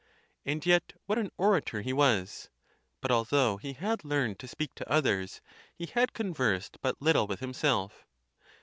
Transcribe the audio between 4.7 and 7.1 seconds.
to others, he had conversed but